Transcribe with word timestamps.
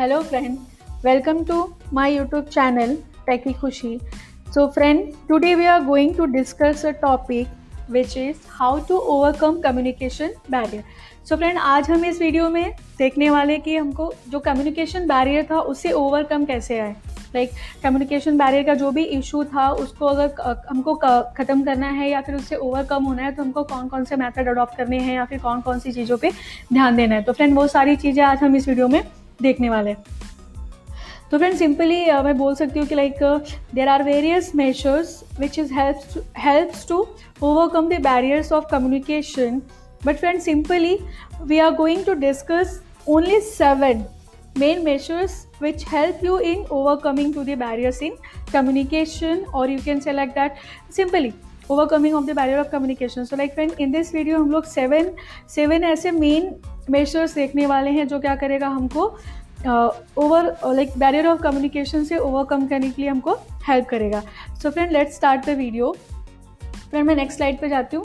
Hello 0.00 0.22
friend, 0.22 0.58
welcome 1.04 1.44
to 1.44 1.76
my 1.92 2.10
YouTube 2.10 2.50
channel 2.50 2.96
Techie 3.26 3.54
Khushi. 3.54 4.00
So 4.50 4.70
friend, 4.70 5.14
today 5.28 5.56
we 5.56 5.66
are 5.66 5.82
going 5.82 6.14
to 6.14 6.26
discuss 6.26 6.84
a 6.84 6.94
topic 6.94 7.48
which 7.86 8.16
is 8.16 8.38
how 8.46 8.78
to 8.78 8.98
overcome 9.14 9.60
communication 9.60 10.32
barrier. 10.48 10.84
So 11.24 11.36
friend 11.36 11.58
आज 11.58 11.90
हम 11.90 12.04
इस 12.04 12.20
video 12.20 12.48
में 12.50 12.72
देखने 12.98 13.30
वाले 13.30 13.58
कि 13.58 13.76
हमको 13.76 14.12
जो 14.28 14.40
communication 14.40 15.06
barrier 15.06 15.46
था 15.50 15.60
उससे 15.74 15.92
ओवरकम 15.92 16.44
कैसे 16.44 16.78
आए 16.78 16.96
लाइक 17.34 17.50
कम्युनिकेशन 17.82 18.38
बैरियर 18.38 18.64
का 18.66 18.74
जो 18.74 18.90
भी 18.92 19.04
इशू 19.18 19.44
था 19.54 19.70
उसको 19.84 20.06
अगर 20.06 20.64
हमको 20.70 20.94
ख़त्म 21.36 21.62
करना 21.64 21.90
है 22.00 22.10
या 22.10 22.20
फिर 22.20 22.34
उससे 22.36 22.56
ओवरकम 22.56 23.04
होना 23.04 23.22
है 23.22 23.34
तो 23.34 23.42
हमको 23.42 23.64
कौन 23.74 23.88
कौन 23.88 24.04
से 24.04 24.16
मेथड 24.16 24.48
अडॉप्ट 24.48 24.76
करने 24.76 24.98
हैं 24.98 25.14
या 25.14 25.24
फिर 25.24 25.38
कौन 25.38 25.60
कौन 25.60 25.78
सी 25.78 25.92
चीज़ों 25.92 26.18
पे 26.18 26.30
ध्यान 26.72 26.96
देना 26.96 27.14
है 27.14 27.22
तो 27.22 27.32
फ्रेंड 27.32 27.54
वो 27.54 27.66
सारी 27.76 27.96
चीज़ें 27.96 28.22
आज 28.24 28.42
हम 28.42 28.56
इस 28.56 28.68
वीडियो 28.68 28.88
में 28.88 29.02
देखने 29.42 29.70
वाले। 29.70 29.94
तो 31.30 31.38
फ्रेंड 31.38 31.56
सिंपली 31.56 32.04
मैं 32.22 32.36
बोल 32.38 32.54
सकती 32.54 32.78
हूँ 32.78 32.86
कि 32.88 32.94
like 32.94 33.22
there 33.74 33.88
are 33.88 34.02
various 34.02 34.54
measures 34.54 35.22
which 35.40 35.58
is 35.58 35.74
help 35.74 36.32
helps 36.38 36.86
to 36.88 37.06
overcome 37.42 37.88
the 37.88 38.00
barriers 38.02 38.52
of 38.52 38.64
communication 38.70 39.60
but 40.06 40.16
friend 40.16 40.40
simply 40.40 40.98
we 41.42 41.58
are 41.58 41.70
going 41.70 42.04
to 42.04 42.14
discuss 42.14 42.80
only 43.08 43.40
seven 43.40 44.04
main 44.58 44.84
measures 44.84 45.46
which 45.62 45.84
help 45.88 46.24
you 46.24 46.38
in 46.38 46.64
overcoming 46.70 47.34
to 47.34 47.44
the 47.44 47.58
barriers 47.58 48.02
in 48.02 48.16
communication 48.52 49.44
और 49.54 49.70
you 49.70 49.78
can 49.84 50.00
say 50.00 50.12
like 50.12 50.30
that 50.30 50.54
simply 50.96 51.32
overcoming 51.70 52.14
of 52.18 52.26
the 52.28 52.34
barrier 52.34 52.60
of 52.60 52.70
communication. 52.70 53.26
So, 53.26 53.36
like, 53.40 53.54
friend, 53.56 53.80
in 53.84 53.92
this 53.96 54.12
video, 54.12 54.38
हम 54.40 54.50
लोग 54.52 54.64
seven 54.70 55.10
seven 55.56 55.84
ऐसे 55.90 56.12
main 56.12 56.48
measures 56.94 57.34
देखने 57.34 57.66
वाले 57.66 57.90
हैं 57.90 58.06
जो 58.08 58.20
क्या 58.20 58.34
करेगा 58.36 58.68
हमको 58.68 59.04
over 60.18 60.46
like 60.74 60.98
barrier 60.98 61.26
of 61.26 61.42
communication 61.42 62.04
से 62.04 62.18
ओवरकम 62.18 62.66
करने 62.66 62.90
के 62.90 63.02
लिए 63.02 63.10
हमको 63.10 63.34
हेल्प 63.68 63.86
करेगा. 63.88 64.22
So 64.62 64.70
friend 64.70 64.92
let's 64.92 65.16
start 65.16 65.46
the 65.46 65.56
video 65.58 65.92
friend 66.90 67.06
मैं 67.06 67.16
नेक्स्ट 67.16 67.36
स्लाइड 67.36 67.60
पे 67.60 67.68
जाती 67.68 67.96
हूँ. 67.96 68.04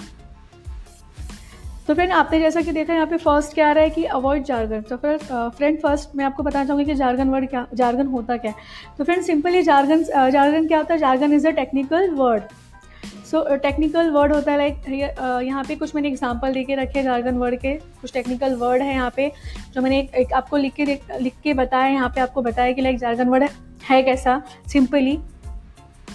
तो 1.87 1.93
फ्रेंड 1.93 2.11
आपने 2.11 2.39
जैसा 2.39 2.61
कि 2.61 2.71
देखा, 2.71 2.93
यहाँ 2.93 3.07
पे 3.07 3.17
फ़र्स्ट 3.17 3.53
क्या 3.53 3.69
आ 3.69 3.71
रहा 3.71 3.83
है 3.83 3.89
कि 3.89 4.03
अवॉइड 4.03 4.43
जार्गन 4.43 4.81
तो 4.81 4.97
फिर 4.97 5.17
फ्रेंड 5.57 5.79
फ़र्स्ट 5.81 6.15
मैं 6.15 6.25
आपको 6.25 6.43
बताना 6.43 6.65
चाहूँगी 6.65 6.85
कि 6.85 6.95
जार्गन 6.95 7.29
वर्ड 7.29 7.49
क्या 7.49 7.65
जार्गन 7.73 8.07
होता 8.07 8.37
क्या 8.37 8.51
है. 8.51 8.57
तो 8.97 9.03
फ्रेंड 9.03 9.23
सिंपली 9.23 9.61
जार्गन 9.63 10.03
जार्गन 10.03 10.67
क्या 10.67 10.77
होता 10.77 10.93
है? 10.93 10.99
Jargon 10.99 11.33
is 11.33 11.47
a 11.47 11.51
technical 11.51 12.09
word 12.15 12.43
so 13.31 13.43
technical 13.57 14.09
word 14.11 14.33
होता 14.33 14.51
है 14.51 14.57
लाइक 14.57 14.89
यहाँ 15.45 15.63
पे 15.63 15.75
कुछ 15.75 15.95
मैंने 15.95 16.07
एग्जांपल 16.07 16.53
दे 16.53 16.63
के 16.63 16.75
रखे 16.75 17.03
जार्गन 17.03 17.37
वर्ड 17.37 17.59
के। 17.59 17.73
कुछ 18.01 18.13
टेक्निकल 18.13 18.55
वर्ड 18.55 18.81
है 18.81 18.93
यहाँ 18.93 19.11
पे 19.15 19.31
जो 19.73 19.81
मैंने 19.81 19.99
एक, 19.99 20.15
एक 20.15 20.33
आपको 20.33 20.57
लिख 20.57 20.73
के 20.73 20.85
लिख 20.85 21.33
के 21.43 21.53
बताया 21.53 21.87
यहाँ 21.87 22.09
पे 22.09 22.21
आपको 22.21 22.41
बताया 22.41 22.71
कि 22.71 22.81
लाइक 22.81 22.99
जार्गन 22.99 23.29
वर्ड 23.29 23.49
है 23.89 24.01
कैसा 24.03 24.41
सिंपली 24.67 25.17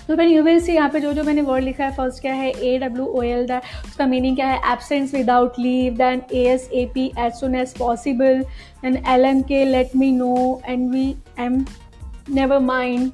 तो 0.08 0.14
फ्रेंड 0.16 0.30
यू 0.33 0.42
विल 0.42 0.61
सी 0.61 0.72
यहाँ 0.72 0.88
पे 0.91 1.00
जो 1.00 1.12
जो 1.12 1.24
मैंने 1.24 1.42
वर्ड 1.42 1.64
लिखा 1.64 1.84
है 1.84 1.94
फ़र्स्ट 1.96 2.20
क्या 2.20 2.33
है 2.34 2.50
A 2.50 2.78
W 2.78 3.05
O 3.06 3.22
L 3.22 3.46
that 3.46 3.62
उसका 3.86 4.06
मीनिंग 4.06 4.36
क्या 4.36 4.46
है 4.46 4.72
absence 4.72 5.14
without 5.14 5.58
leave 5.58 5.96
then 5.96 6.22
A 6.33 6.42
S 6.44 6.68
A 6.72 6.84
P 6.94 7.06
as 7.18 7.33
soon 7.33 7.55
as 7.55 7.77
possible 7.78 8.42
then 8.83 8.96
L 9.08 9.24
M 9.24 9.42
K 9.42 9.64
let 9.64 9.94
me 9.96 10.11
know 10.12 10.61
and 10.66 10.91
V 10.91 11.06
M 11.38 11.64
never 12.30 12.58
mind 12.58 13.11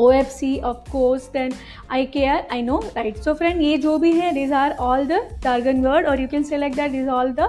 O 0.00 0.10
F 0.12 0.28
C 0.30 0.58
of 0.64 0.84
course 0.92 1.28
then 1.32 1.52
I 1.90 2.06
K 2.06 2.24
R 2.26 2.46
I 2.52 2.62
know 2.62 2.78
right 2.96 3.16
so 3.22 3.34
friend 3.34 3.62
ये 3.62 3.76
जो 3.78 3.98
भी 3.98 4.12
है 4.12 4.32
these 4.34 4.52
are 4.52 4.72
all 4.88 5.06
the 5.06 5.20
jargon 5.44 5.84
word 5.86 6.06
और 6.06 6.20
you 6.20 6.28
can 6.28 6.42
select 6.52 6.76
that 6.76 6.94
is 6.94 7.08
all 7.08 7.32
the 7.32 7.48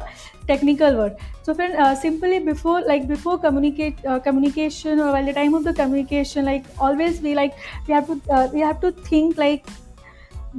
technical 0.49 0.95
word 0.99 1.19
so 1.47 1.53
friend 1.57 1.81
uh, 1.83 1.95
simply 2.03 2.39
before 2.45 2.77
like 2.91 3.07
before 3.09 3.35
communicate 3.43 4.05
uh, 4.05 4.19
communication 4.27 5.03
or 5.03 5.11
while 5.15 5.29
the 5.31 5.35
time 5.39 5.57
of 5.59 5.67
the 5.67 5.73
communication 5.81 6.49
like 6.51 6.71
always 6.87 7.21
we 7.27 7.35
like 7.41 7.59
we 7.89 7.93
have 7.97 8.09
to 8.11 8.17
uh, 8.37 8.47
we 8.55 8.65
have 8.67 8.81
to 8.85 8.91
think 9.09 9.43
like 9.43 9.69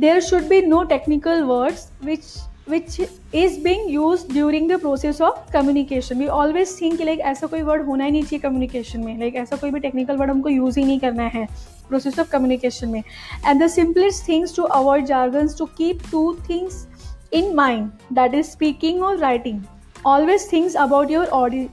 there 0.04 0.20
should 0.28 0.48
be 0.54 0.60
no 0.74 0.84
technical 0.94 1.46
words 1.46 1.88
which 2.10 2.30
which 2.67 2.99
is 3.35 3.59
being 3.63 3.91
used 3.91 4.25
during 4.33 4.71
the 4.71 4.79
process 4.79 5.21
of 5.21 5.51
communication 5.53 6.19
we 6.19 6.27
always 6.27 6.81
think 6.81 7.01
like 7.01 7.19
ऐसा 7.19 7.47
कोई 7.47 7.61
word 7.61 7.85
होना 7.85 8.05
ही 8.05 8.11
नहीं 8.11 8.23
चाहिए 8.23 8.39
communication 8.39 8.99
में। 8.99 9.19
Like 9.19 9.33
like, 9.33 9.43
ऐसा 9.43 9.55
कोई 9.55 9.71
भी 9.71 9.79
technical 9.79 10.17
word 10.17 10.31
हमको 10.31 10.49
यूज़ 10.49 10.79
ही 10.79 10.85
नहीं 10.85 10.99
करना 10.99 11.23
है 11.23 11.45
प्रोसेस 11.89 12.19
ऑफ़ 12.19 12.29
कम्युनिकेशन 12.29 12.89
में। 12.89 13.03
And 13.47 13.63
the 13.63 13.67
simplest 13.67 14.27
things 14.27 14.55
to 14.55 14.63
avoid 14.63 15.05
jargons 15.05 15.57
to 15.57 15.65
keep 15.65 15.99
two 16.11 16.33
things 16.49 16.87
in 17.33 17.53
mind 17.55 17.89
that 18.13 18.33
is 18.33 18.47
speaking 18.47 19.03
और 19.03 19.17
writing 19.17 19.61
always 20.05 20.51
things 20.51 20.75
about 20.75 21.11
your 21.11 21.25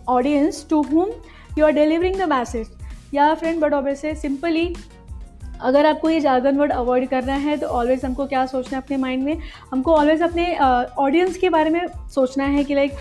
audience 0.08 0.66
to 0.70 0.82
whom 0.82 1.10
you 1.58 1.64
are 1.64 1.72
delivering 1.72 2.16
the 2.16 2.28
message 2.28 2.68
या 3.14 3.34
friend 3.34 3.60
but 3.60 3.94
say 3.96 4.14
simply 4.14 4.74
अगर 5.62 5.86
आपको 5.86 6.10
ये 6.10 6.20
jargon 6.20 6.56
word 6.56 6.72
avoid 6.72 7.08
करना 7.08 7.34
है 7.34 7.56
तो 7.56 7.66
always 7.68 8.04
हमको 8.04 8.26
क्या 8.26 8.44
सोचना 8.46 8.78
है 8.78 8.82
अपने 8.84 8.96
माइंड 8.96 9.24
में? 9.24 9.38
हमको 9.72 9.94
ऑलवेज 9.94 10.22
अपने 10.22 10.56
ऑडियंस 10.98 11.36
के 11.36 11.48
बारे 11.50 11.70
में 11.70 11.80
सोचना 12.14 12.44
है 12.44 12.64
कि 12.64 12.74
लाइक 12.74 12.92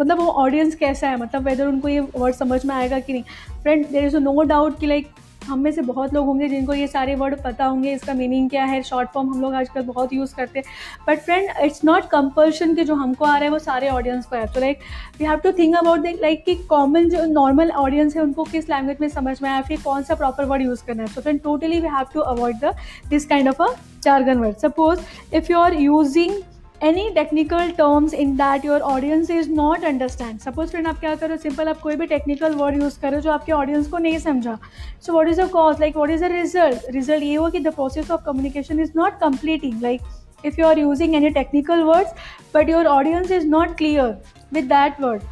मतलब 0.00 0.18
वो 0.18 0.26
ऑडियंस 0.42 0.74
कैसा 0.74 1.08
है? 1.08 1.16
मतलब 1.16 1.42
वेदर 1.42 1.66
उनको 1.66 1.88
ये 1.88 2.00
वर्ड 2.00 2.34
समझ 2.34 2.64
में 2.66 2.74
आएगा 2.74 2.98
कि 3.00 3.12
नहीं? 3.12 3.22
Friend 3.62 3.86
there 3.86 4.04
is 4.04 4.16
no 4.16 4.42
doubt 4.42 4.78
कि 4.80 4.86
लाइक 4.86 5.08
हम 5.44 5.58
में 5.58 5.70
से 5.72 5.82
बहुत 5.82 6.14
लोग 6.14 6.26
होंगे 6.26 6.48
जिनको 6.48 6.74
ये 6.74 6.86
सारे 6.86 7.14
वर्ड 7.14 7.42
पता 7.42 7.64
होंगे, 7.64 7.92
इसका 7.92 8.14
मीनिंग 8.14 8.48
क्या 8.50 8.64
है 8.64 8.82
शॉर्ट 8.82 9.08
फॉर्म 9.14 9.30
हम 9.30 9.40
लोग 9.42 9.54
आजकल 9.54 9.82
बहुत 9.84 10.12
यूज़ 10.12 10.34
करते 10.36 10.58
हैं। 10.58 10.66
But 11.08 11.18
friend 11.20 11.48
it's 11.62 11.84
not 11.84 12.08
compulsion 12.10 12.74
कि 12.74 12.84
जो 12.84 12.94
हमको 12.94 13.24
आ 13.24 13.34
रहा 13.34 13.44
है 13.44 13.50
वो 13.50 13.58
सारे 13.60 13.88
ऑडियंस 13.90 14.26
को 14.26 14.36
है। 14.36 14.46
तो 14.46 14.60
like 14.60 14.78
we 15.18 15.26
have 15.26 15.38
to 15.38 15.52
think 15.58 15.76
about 15.76 16.00
the 16.00 16.14
like 16.22 16.44
कि 16.44 16.54
कॉमन 16.68 17.08
जो 17.10 17.24
नॉर्मल 17.32 17.70
ऑडियंस 17.72 18.16
है 18.16 18.22
उनको 18.22 18.44
किस 18.44 18.68
लैंग्वेज 18.70 18.96
में 19.00 19.08
समझ 19.10 19.40
में 19.42 19.50
आया, 19.50 19.60
फिर 19.62 19.80
कौन 19.84 20.02
सा 20.02 20.14
प्रॉपर 20.14 20.44
वर्ड 20.44 20.62
यूज़ 20.62 20.84
करना 20.86 21.02
है। 21.02 21.08
So 21.08 21.20
friend 21.20 21.40
totally 21.42 21.80
we 21.80 21.88
have 21.88 22.06
to 22.14 22.20
avoid 22.22 22.56
the 22.58 22.74
this 23.10 23.26
kind 23.26 23.48
of 23.48 23.62
a 23.62 23.74
jargon 24.02 24.38
word 24.38 24.56
suppose 24.58 25.00
if 25.34 25.52
you 25.52 25.58
are 25.58 25.74
using 25.80 26.42
any 26.83 27.09
technical 27.15 27.71
terms 27.77 28.13
in 28.13 28.35
that 28.37 28.65
your 28.65 28.81
audience 28.91 29.29
is 29.31 29.49
not 29.53 29.83
understand 29.85 30.39
suppose 30.39 30.69
friend 30.69 30.87
आप 30.87 30.99
क्या 30.99 31.15
करो 31.15 31.37
simple 31.37 31.67
आप 31.67 31.79
कोई 31.81 31.95
भी 31.95 32.07
technical 32.07 32.53
word 32.55 32.81
use 32.81 32.99
करो 33.01 33.19
जो 33.21 33.31
आपके 33.31 33.51
audience 33.51 33.87
को 33.87 33.97
नहीं 33.97 34.19
समझा 34.19 34.57
so 35.05 35.13
what 35.13 35.27
is 35.29 35.41
a 35.41 35.47
cause 35.57 35.79
like 35.79 35.97
what 35.97 36.09
is 36.09 36.23
a 36.25 36.27
result 36.33 36.91
result 36.95 37.23
ये 37.23 37.35
हो 37.35 37.49
कि 37.49 37.59
the 37.59 37.73
process 37.75 38.11
of 38.11 38.23
communication 38.25 38.79
is 38.79 38.93
not 38.95 39.19
completing 39.19 39.81
like 39.81 40.01
if 40.43 40.57
you 40.57 40.65
are 40.65 40.77
using 40.77 41.15
any 41.15 41.31
technical 41.31 41.85
words 41.85 42.11
but 42.53 42.67
your 42.67 42.87
audience 42.87 43.31
is 43.31 43.45
not 43.45 43.77
clear 43.77 44.17
with 44.51 44.67
that 44.69 44.99
word 44.99 45.23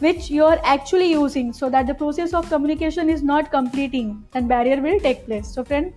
which 0.00 0.30
you 0.30 0.44
are 0.44 0.58
actually 0.64 1.10
using 1.10 1.52
so 1.52 1.70
that 1.70 1.86
the 1.86 1.94
process 1.94 2.34
of 2.34 2.48
communication 2.48 3.08
is 3.08 3.22
not 3.22 3.50
completing 3.50 4.10
then 4.32 4.46
barrier 4.46 4.80
will 4.80 5.00
take 5.00 5.24
place 5.26 5.52
so 5.52 5.64
friend 5.64 5.92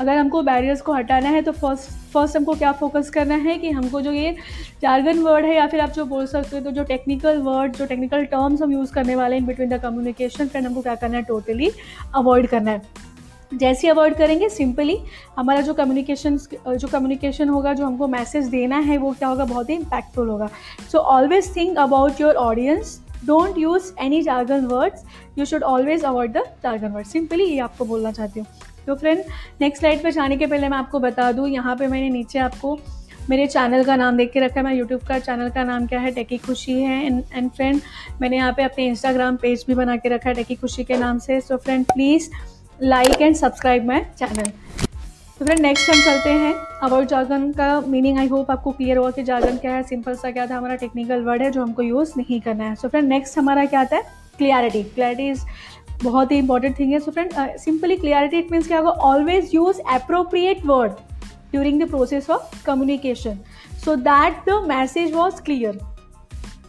अगर 0.00 0.16
हमको 0.16 0.42
barriers 0.42 0.80
को 0.80 0.92
हटाना 0.92 1.28
है 1.28 1.42
तो 1.42 1.52
first 1.52 1.90
first 2.12 2.36
हमको 2.36 2.54
क्या 2.54 2.72
focus 2.72 3.10
करना 3.10 3.34
है 3.36 3.56
कि 3.58 3.70
हमको 3.70 4.00
जो 4.00 4.12
ये 4.12 4.34
जार्गन 4.82 5.18
वर्ड 5.22 5.44
है 5.44 5.54
या 5.54 5.66
फिर 5.66 5.80
आप 5.80 5.90
जो 5.92 6.04
बोल 6.06 6.26
सकते 6.26 6.56
हो 6.56 6.62
तो 6.64 6.70
जो 6.70 6.84
टेक्निकल 6.84 7.38
वर्ड 7.42 7.76
जो 7.76 7.86
टेक्निकल 7.86 8.24
टर्म्स 8.26 8.62
हम 8.62 8.72
यूज़ 8.72 8.92
करने 8.92 9.16
वाले 9.16 9.36
हैं 9.36 9.46
बिटवीन 9.46 9.68
द 9.68 9.80
कम्युनिकेशन 9.82 10.48
फ्रेंड 10.48 10.66
हमको 10.66 10.82
क्या 10.82 10.94
करना 10.94 11.16
है? 11.16 11.22
टोटली 11.24 11.70
अवॉइड 12.16 12.48
करना 12.48 12.70
है। 12.70 13.06
जैसे 13.52 13.88
अवॉइड 13.88 14.14
करेंगे 14.16 14.48
सिंपली 14.48 14.96
हमारा 15.36 15.60
जो 15.60 15.74
कम्युनिकेशन 15.74 16.36
जो 16.38 16.88
कम्युनिकेशन 16.88 17.48
होगा, 17.48 17.72
जो 17.74 17.86
हमको 17.86 18.08
मैसेज 18.08 18.46
देना 18.48 18.78
है, 18.78 18.96
वो 18.98 19.12
क्या 19.12 19.28
होगा? 19.28 19.44
बहुत 19.44 19.70
ही 19.70 19.74
इम्पैक्टफुल 19.74 20.28
होगा। 20.28 20.48
So 20.92 20.98
always 20.98 21.54
think 21.56 21.78
about 21.78 22.20
your 22.20 22.34
audience 22.36 23.00
don't 23.24 23.58
use 23.58 23.92
any 24.00 24.22
jargon 24.22 24.66
words 24.66 25.04
you 25.38 25.44
should 25.44 25.62
always 25.64 26.04
avoid 26.04 26.32
the 26.32 26.42
jargon 26.62 26.92
word 26.92 27.06
simply 27.06 27.44
ये 27.44 27.58
आपको 27.60 27.84
बोलना 27.84 28.12
चाहती 28.12 28.40
हूँ। 28.40 28.46
तो 28.86 28.94
फ्रेंड 28.94 29.22
नेक्स्ट 29.60 29.80
स्लाइड 29.80 30.02
पर 30.02 30.10
जाने 30.10 30.36
के 30.36 30.46
पहले 30.46 30.68
मैं 30.68 30.78
आपको 30.78 30.98
बता 31.00 31.30
दूँ, 31.32 31.48
यहाँ 31.48 31.76
पे 31.76 31.86
मैंने 31.86 32.10
नीचे 32.10 32.38
आपको 32.40 32.78
मेरे 33.30 33.46
चैनल 33.46 33.84
का 33.84 33.96
नाम 33.96 34.16
देख 34.16 34.30
के 34.32 34.40
रखा 34.40 34.60
है, 34.60 34.64
मैं 34.64 34.74
यूट्यूब 34.74 35.00
का 35.08 35.18
चैनल 35.18 35.48
का 35.50 35.64
नाम 35.64 35.86
क्या 35.86 36.00
है 36.00 36.10
टेकी 36.12 36.38
खुशी 36.38 36.80
है 36.82 37.04
एंड 37.06 37.50
फ्रेंड 37.50 37.80
मैंने 38.20 38.36
यहाँ 38.36 38.52
पे 38.52 38.62
अपने 38.62 38.86
इंस्टाग्राम 38.86 39.36
पेज 39.36 39.64
भी 39.68 39.74
बना 39.74 39.96
के 39.96 40.08
रखा 40.08 40.28
है 40.28 40.34
टेकी 40.34 40.54
खुशी 40.56 40.84
के 40.84 40.96
नाम 40.98 41.18
से। 41.18 41.40
So 41.40 41.56
friend 41.56 41.84
please 41.86 42.30
like 42.80 43.22
and 43.22 43.36
subscribe 43.36 43.86
my 43.86 44.00
channel 44.18 44.50
तो 45.38 45.44
फ्रेंड 45.44 45.60
नेक्स्ट 45.60 45.90
हम 45.90 46.00
चलते 46.02 46.30
हैं 46.30 46.54
अबाउट 46.82 47.06
जार्गन 47.08 47.50
का 47.52 47.80
मीनिंग 47.80 48.18
आई 48.18 48.26
होप 48.28 48.50
आपको 48.50 48.70
क्लियर 48.72 48.96
हुआ 48.96 49.10
कि 49.10 49.22
जार्गन 49.22 49.56
क्या 49.56 49.72
है 49.72 49.82
सिंपल 49.84 50.14
सा 50.16 50.30
क्या 50.30 50.46
था, 50.46 50.56
हमारा 50.56 50.74
टेक्निकल 50.76 51.22
वर्ड 51.24 51.42
है 51.42 51.50
जो 51.50 51.62
हमको 51.62 51.82
यूज़ 51.82 52.12
नहीं 52.16 52.40
करना 52.40 52.64
है। 52.64 52.74
सो 52.74 52.88
फ्रेंड 52.88 53.08
नेक्स्ट 53.08 53.38
हमारा 53.38 53.64
क्या 53.66 53.80
आता 53.80 53.96
है 53.96 54.02
क्लियरिटी 54.38 54.82
क्लैरिटी 54.84 55.28
इज़ 55.30 55.44
बहुत 56.02 56.32
ही 56.32 56.38
इंपॉर्टेंट 56.38 56.78
थिंग 56.78 56.92
है। 56.92 56.98
So 57.00 57.10
friend 57.10 57.32
simply 57.58 57.96
clarity 57.96 58.38
it 58.38 58.52
means 58.52 58.66
क्या 58.66 58.78
होगा 58.78 58.90
always 59.10 59.50
use 59.54 59.80
appropriate 59.94 60.64
word 60.66 60.92
during 61.50 61.82
the 61.82 61.88
process 61.90 62.30
of 62.30 62.64
communication 62.66 63.38
so 63.84 63.96
that 64.08 64.48
the 64.48 64.62
message 64.68 65.12
was 65.14 65.42
clear 65.42 65.78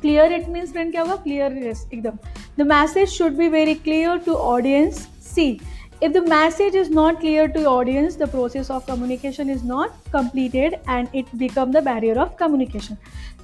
clear 0.01 0.33
it 0.33 0.49
means 0.49 0.71
friend 0.71 0.91
क्या 0.91 1.01
होगा? 1.01 1.15
क्लियर 1.15 1.57
एकदम। 1.93 2.17
The 2.59 2.67
message 2.67 3.09
should 3.09 3.37
be 3.37 3.47
very 3.49 3.75
clear 3.75 4.17
to 4.25 4.33
audience 4.33 5.07
see 5.33 5.59
the 6.01 6.19
message 6.23 6.75
is 6.79 6.89
not 6.89 7.17
clear 7.21 7.45
to 7.53 7.61
the 7.63 7.69
audience, 7.69 8.13
the 8.15 8.27
process 8.33 8.69
of 8.69 8.85
communication 8.85 9.49
is 9.55 9.63
not 9.71 9.97
completed 10.13 10.75
and 10.93 11.17
it 11.21 11.33
become 11.41 11.73
the 11.73 11.81
barrier 11.87 12.13
of 12.23 12.29
communication. 12.41 12.99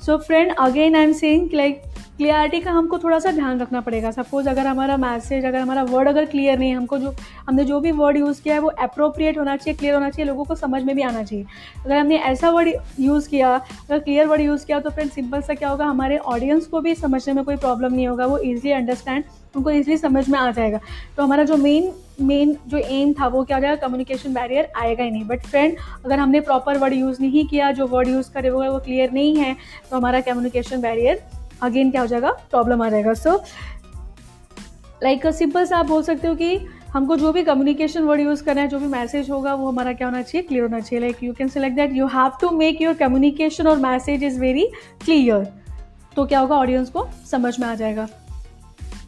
So 0.06 0.18
friend 0.18 0.54
again 0.60 0.96
I 0.96 1.04
am 1.04 1.14
saying 1.14 1.54
like 1.54 1.82
clarity 2.17 2.59
का 2.59 2.71
हमको 2.71 2.97
थोड़ा 2.97 3.17
सा 3.19 3.31
ध्यान 3.31 3.59
रखना 3.59 3.79
पड़ेगा। 3.81 4.12
Suppose 4.12 4.47
अगर 4.50 4.67
हमारा 4.67 4.95
message 4.97 5.45
अगर 5.45 5.59
हमारा 5.59 5.83
वर्ड 5.83 6.09
अगर 6.09 6.25
क्लियर 6.25 6.59
नहीं 6.59 6.69
है, 6.69 6.75
हमको 6.75 6.97
जो, 6.97 7.13
हमने 7.47 7.63
जो 7.63 7.79
भी 7.79 7.91
वर्ड 7.91 8.17
यूज़ 8.17 8.41
किया 8.41 8.56
है, 8.56 8.59
वो 8.62 8.69
अप्रोप्रिएट 8.69 9.38
होना 9.38 9.56
चाहिए 9.57 9.77
क्लियर 9.77 9.94
होना 9.94 10.09
चाहिए, 10.09 10.27
लोगों 10.27 10.44
को 10.44 10.56
समझ 10.56 10.81
में 10.83 10.95
भी 10.95 11.01
आना 11.01 11.23
चाहिए। 11.23 11.45
अगर 11.85 11.95
हमने 11.97 12.17
ऐसा 12.17 12.50
वर्ड 12.50 12.69
यूज़ 13.00 13.29
किया, 13.29 13.53
अगर 13.56 14.00
क्लियर 14.00 14.27
वर्ड 14.27 14.41
यूज़ 14.41 14.65
किया 14.65 14.79
तो 14.79 14.89
फ्रेंड 14.89 15.12
सिंपल 15.12 15.41
सा 15.41 15.53
क्या 15.53 15.69
होगा, 15.69 15.85
हमारे 15.85 16.17
ऑडियंस 16.17 16.65
को 16.65 16.81
भी 16.81 16.95
समझने 16.95 17.33
में 17.33 17.44
कोई 17.44 17.56
प्रॉब्लम 17.57 17.94
नहीं 17.94 18.07
होगा, 18.07 18.25
वो 18.25 18.39
ईजिली 18.39 18.73
अंडरस्टैंड 18.73 19.23
उनको 19.56 19.71
ईजिली 19.71 19.97
समझ 19.97 20.27
में 20.29 20.39
आ 20.39 20.50
जाएगा। 20.51 20.79
तो 21.17 21.23
हमारा 21.23 21.44
जो 21.44 21.57
मेन 21.57 21.91
मेन 22.21 22.56
जो 22.67 22.77
एम 22.77 23.13
था, 23.13 23.27
वो 23.27 23.44
क्या 23.44 23.57
हो 23.57 23.62
जाएगा 23.62 23.75
कम्युनिकेशन 23.77 24.33
बैरियर 24.33 24.71
आएगा 24.77 25.03
ही 25.03 25.12
नहीं। 25.12 25.23
बट 25.23 25.41
फ्रेंड 25.41 25.77
अगर 26.06 26.19
हमने 26.19 26.39
प्रॉपर 26.41 26.77
वर्ड 26.77 26.94
यूज़ 26.94 27.21
नहीं 27.21 27.45
किया, 27.47 27.71
जो 27.71 27.88
वर्ड 27.88 28.07
यूज़ 28.07 28.31
करे 28.33 28.50
हुए 28.50 28.67
वो 28.67 28.79
क्लियर 28.79 29.12
नहीं 29.12 29.35
है 29.35 29.56
तो 29.89 29.97
हमारा 29.97 30.21
कम्युनिकेशन 30.21 30.81
बैरियर 30.81 31.23
अगेन 31.62 31.92
क्या 31.92 32.02
हो 32.02 32.07
जाएगा? 32.07 32.31
प्रॉब्लम 32.52 32.81
आ 32.81 32.90
जाएगा. 32.90 33.13
सो 33.13 33.36
लाइक 35.04 35.28
सिंपल 35.28 35.66
सा 35.66 35.78
आप 35.78 35.86
बोल 35.86 36.04
सकते 36.04 36.28
हो 36.28 36.36
कि 36.36 36.56
हमको 36.94 37.16
जो 37.16 37.31
भी 37.31 37.44
कम्युनिकेशन 37.44 38.04
वर्ड 38.04 38.22
यूज़ 38.22 38.44
करना 38.44 38.62
है, 38.62 38.68
जो 38.68 38.80
भी 38.80 38.88
मैसेज 38.88 39.30
होगा, 39.30 39.54
वो 39.54 39.68
हमारा 39.68 39.94
क्या 39.94 40.07
होना 40.07 40.22
चाहिए? 40.22 40.48
क्लियर 40.48 40.63
होना 40.63 40.80
चाहिए. 40.80 41.02
Like 41.02 41.24
you 41.24 41.34
can 41.34 41.48
select 41.48 41.75
that 41.75 41.94
you 41.94 42.07
have 42.07 42.31
to 42.42 42.50
make 42.50 42.81
your 42.81 42.94
communication 42.94 43.68
और 43.68 43.78
मैसेज 43.78 44.24
इज़ 44.24 44.40
वेरी 44.40 44.68
क्लियर 45.06 45.48
तो 46.16 46.25
क्या 46.25 46.40
होगा? 46.40 46.56
ऑडियंस 46.56 46.90
को 46.90 47.07
समझ 47.31 47.60
में 47.60 47.68
आ 47.68 47.75
जाएगा. 47.75 48.08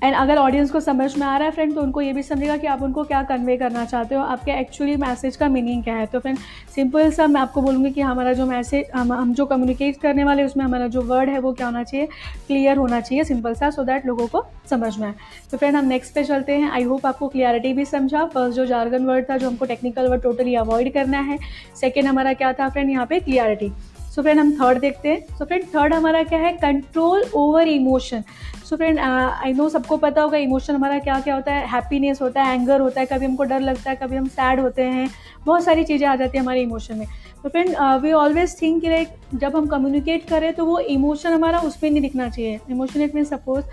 एंड 0.04 0.16
अगर 0.16 0.38
ऑडियंस 0.38 0.72
को 0.72 0.80
समझ 0.80 1.18
में 1.18 1.26
आ 1.28 1.38
रहा 1.38 1.46
है 1.46 1.52
फ्रेंड 1.52 1.74
तो 1.76 1.82
उनको 1.82 2.02
ये 2.02 2.12
भी 2.14 2.24
समझेगा 2.24 2.58
कि 2.58 2.68
आप 2.68 2.82
उनको 2.84 3.04
क्या 3.04 3.22
कन्वे 3.24 3.56
करना 3.58 3.86
चाहते 3.86 4.16
हो। 4.16 4.22
आपके 4.24 4.52
एक्चुअली 4.52 4.96
मैसेज 4.96 5.36
का 5.36 5.48
मीनिंग 5.50 5.84
क्या 5.84 5.96
है? 5.96 6.06
तो 6.06 6.20
फ्रेंड 6.20 6.38
सिंपल 6.76 7.12
सा 7.12 7.28
मैं 7.28 7.42
आपको 7.42 7.62
बोलूँगी 7.62 7.92
कि 7.92 8.02
हमारा 8.02 8.34
जो 8.34 8.46
मैसेज 8.46 8.92
हम 8.96 9.14
हम 9.14 9.34
जो 9.34 9.46
कम्युनिकेट 9.46 9.98
करने 10.02 10.24
वाले, 10.24 10.44
उसमें 10.44 10.64
हमारा 10.66 10.88
जो 10.88 11.02
वर्ड 11.04 11.30
है 11.30 11.40
वो 11.40 11.54
क्या 11.54 11.68
होना 11.68 11.84
चाहिए? 11.84 12.08
क्लियर 12.48 12.78
होना 12.78 13.02
चाहिए 13.02 13.24
सिंपल 13.24 13.54
सा 13.54 13.70
सो 13.70 13.84
दैट 13.84 14.06
लोगों 14.06 14.28
को 14.28 14.46
समझ 14.70 14.98
में 14.98 15.08
आए। 15.08 15.14
तो 15.52 15.58
फ्रेंड 15.58 15.76
हम 15.76 15.86
नेक्स्ट 15.86 16.14
पे 16.16 16.24
चलते 16.24 16.58
हैं। 16.58 16.72
आई 16.72 16.84
होप 16.84 17.06
आपको 17.06 17.28
क्लियरिटी 17.28 17.74
भी 17.74 17.86
समझा। 17.86 18.26
फ़र्स्ट 18.26 18.56
जो 18.56 18.66
जार्गन 18.66 19.06
वर्ड 19.06 19.30
था, 19.30 19.38
जो 19.38 19.48
हमको 19.48 19.66
टेक्निकल 19.66 20.10
वर्ड 20.10 20.22
टोटली 20.22 20.56
अवॉइड 20.56 20.94
करना 20.94 21.20
है। 21.22 21.40
सेकेंड 21.82 22.08
हमारा 22.08 22.34
क्या 22.34 22.54
था 22.54 22.70
फ्रेंड 22.70 22.90
यहाँ 22.90 23.06
पे 23.06 23.20
क्लियरिटी 23.20 23.72
सो 24.16 24.22
फ्रेंड 24.22 24.40
हम 24.40 24.52
थर्ड 24.54 24.80
देखते 24.80 25.10
हैं। 25.10 25.38
सो 25.38 25.46
फ्रेंड 25.46 25.64
थर्ड 25.66 25.94
हमारा 25.94 26.22
क्या 26.24 26.40
है? 26.40 26.52
Control 26.54 27.24
over 27.36 27.68
emotion 27.68 28.24
so 28.70 28.76
friend 28.76 29.00
I 29.00 29.54
know 29.54 29.68
सबको 29.70 29.98
पता 29.98 30.22
होगा 30.22 30.38
इमोशन 30.38 30.76
हमारा 30.76 30.98
क्या 31.00 31.20
क्या 31.20 31.36
होता 31.36 31.54
है। 31.54 31.68
हैप्पीनेस 31.68 32.22
होता 32.22 32.44
है 32.44 32.56
एंगर 32.56 32.82
होता 32.82 33.00
है, 33.02 33.06
कभी 33.06 33.26
हमको 33.26 33.44
डर 33.44 33.60
लगता 33.62 33.90
है, 33.90 33.96
कभी 33.96 34.16
हम 34.16 34.28
सैड 34.30 34.60
होते 34.60 34.84
हैं। 34.84 35.10
बहुत 35.46 35.64
सारी 35.64 35.84
चीज़ें 35.84 36.08
आ 36.08 36.16
जाती 36.16 36.38
है 36.38 36.44
हमारे 36.44 36.62
इमोशन 36.62 36.98
में। 36.98 37.08
तो 37.44 37.50
फ्रेंड 37.50 37.76
वी 38.02 38.12
ऑलवेज 38.14 38.56
थिंक 38.62 38.82
कि 38.82 38.90
लाइक 38.90 39.10
जब 39.36 39.56
हम 39.56 39.68
कम्युनिकेट 39.68 40.28
करें 40.30 40.54
तो 40.54 40.66
वो 40.66 40.78
इमोशन 40.80 41.34
हमारा 41.34 41.60
उस 41.60 41.76
पर 41.78 41.90
नहीं 41.90 42.02
दिखना 42.02 42.30
चाहिए। 42.30 42.60
इमोशन 42.70 43.02
इट 43.02 43.16
मीन 43.16 43.24
सपोज़ 43.26 43.66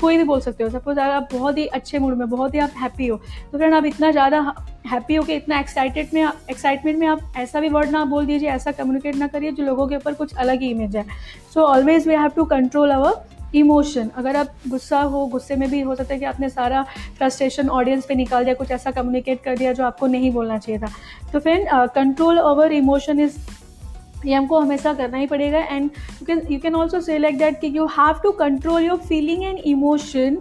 कोई 0.00 0.16
भी 0.16 0.24
बोल 0.24 0.40
सकते 0.40 0.64
हो। 0.64 0.70
सपोज़ 0.70 0.98
अगर 0.98 1.10
आप 1.10 1.28
बहुत 1.32 1.58
ही 1.58 1.66
अच्छे 1.68 1.98
मूड 1.98 2.14
में, 2.14 2.28
बहुत 2.28 2.54
ही 2.54 2.58
आप 2.58 2.72
हैप्पी 2.80 3.06
हो 3.06 3.16
तो 3.52 3.58
फ्रेंड 3.58 3.74
आप 3.74 3.84
इतना 3.86 4.10
ज़्यादा 4.10 4.54
हैप्पी 4.86 5.14
हो 5.14 5.24
कि 5.24 5.34
इतना 5.34 5.58
एक्साइटेड 5.60 6.14
में 6.14 6.22
एक्साइटमेंट 6.24 6.98
में 6.98 7.06
आप 7.06 7.32
ऐसा 7.36 7.60
भी 7.60 7.68
वर्ड 7.68 7.90
ना 7.90 8.04
बोल 8.06 8.26
दीजिए, 8.26 8.48
ऐसा 8.50 8.72
कम्युनिकेट 8.72 9.16
ना 9.16 9.26
करिए 9.26 9.52
जो 9.52 9.64
लोगों 9.64 9.86
के 9.88 9.96
ऊपर 9.96 10.14
कुछ 10.14 10.36
अलग 10.36 10.60
ही 10.60 10.70
इमेज 10.70 10.96
है। 10.96 11.04
So 11.54 11.64
always 11.64 12.08
we 12.08 12.14
have 12.14 12.30
to 12.36 12.44
control 12.46 12.90
our 12.90 13.36
emotion, 13.54 14.10
अगर 14.16 14.36
आप 14.36 14.54
गुस्सा 14.68 15.00
हो, 15.00 15.24
गुस्से 15.26 15.56
में 15.56 15.68
भी 15.70 15.80
हो 15.80 15.94
सकता 15.94 16.14
है 16.14 16.20
कि 16.20 16.26
आपने 16.26 16.48
सारा 16.48 16.82
फ्रस्ट्रेशन 17.18 17.68
ऑडियंस 17.68 18.06
पे 18.06 18.14
निकाल 18.14 18.44
दिया, 18.44 18.54
कुछ 18.54 18.70
ऐसा 18.70 18.90
कम्युनिकेट 18.90 19.42
कर 19.44 19.56
दिया 19.58 19.72
जो 19.72 19.84
आपको 19.84 20.06
नहीं 20.06 20.30
बोलना 20.32 20.58
चाहिए 20.58 20.80
था। 20.82 20.92
तो 21.32 21.38
friend 21.38 21.68
control 21.94 22.38
over 22.38 22.72
emotion 22.72 23.20
is 23.20 23.38
ये 24.26 24.34
हमको 24.34 24.58
हमेशा 24.58 24.92
करना 24.94 25.18
ही 25.18 25.26
पड़ेगा 25.26 25.58
and 25.58 25.84
you 25.84 26.26
can 26.26 26.40
you 26.50 26.58
can 26.60 26.74
also 26.74 27.00
say 27.00 27.18
like 27.18 27.36
that 27.38 27.60
कि 27.60 27.66
you 27.76 27.84
have 27.98 28.20
to 28.22 28.30
control 28.38 28.84
your 28.84 28.96
feeling 29.08 29.44
and 29.44 29.58
emotion 29.58 30.38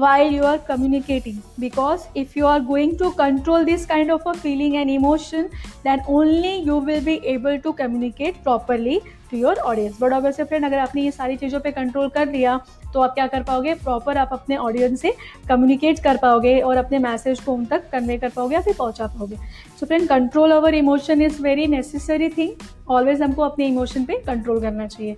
while 0.00 0.28
you 0.32 0.44
are 0.48 0.58
communicating 0.66 1.38
because 1.62 2.02
if 2.14 2.34
you 2.36 2.46
are 2.46 2.60
going 2.66 2.92
to 2.98 3.08
control 3.20 3.64
this 3.68 3.86
kind 3.92 4.12
of 4.16 4.26
a 4.32 4.34
feeling 4.42 4.76
and 4.76 4.90
emotion, 4.90 5.48
then 5.86 6.04
only 6.08 6.52
you 6.68 6.76
will 6.88 7.00
be 7.08 7.16
able 7.32 7.58
to 7.64 7.72
communicate 7.80 8.38
properly 8.44 9.00
to 9.30 9.36
your 9.36 9.56
audience 9.56 9.98
but 10.00 10.12
obviously 10.12 10.44
friend 10.44 10.64
अगर 10.64 10.78
आपने 10.78 11.02
ये 11.02 11.10
सारी 11.10 11.36
चीज़ों 11.36 11.60
पे 11.60 11.70
control 11.72 12.08
कर 12.08 12.28
लिया 12.28 12.60
तो 12.94 13.00
आप 13.00 13.14
क्या 13.14 13.26
कर 13.26 13.42
पाओगे? 13.42 13.74
प्रॉपर 13.74 14.18
आप 14.18 14.30
अपने 14.32 14.56
ऑडियंस 14.56 15.00
से 15.00 15.14
कम्युनिकेट 15.48 16.02
कर 16.04 16.16
पाओगे 16.16 16.58
और 16.60 16.76
अपने 16.76 16.98
मैसेज 16.98 17.40
को 17.40 17.52
उन 17.52 17.64
तक 17.64 17.88
कन्वे 17.92 18.16
कर 18.18 18.28
पाओगे 18.28 18.54
या 18.54 18.60
फिर 18.60 18.74
पहुँचा 18.78 19.06
पाओगे। 19.06 19.36
So 19.80 19.86
friend 19.86 20.08
control 20.08 20.52
over 20.52 20.74
emotion 20.74 21.22
is 21.22 21.42
very 21.42 21.66
necessary 21.66 22.28
thing 22.28 22.90
always 22.90 23.22
हमको 23.22 23.42
अपने 23.42 23.66
इमोशन 23.66 24.04
पे 24.04 24.18
कंट्रोल 24.26 24.60
करना 24.60 24.86
चाहिए। 24.86 25.16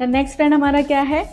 नेक्स्ट 0.00 0.36
फ्रेंड 0.36 0.54
हमारा 0.54 0.82
क्या 0.82 1.00
है? 1.02 1.24